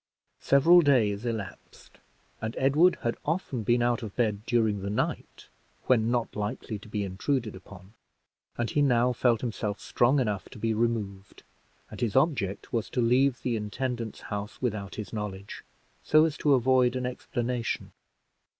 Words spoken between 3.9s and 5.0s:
of bed during the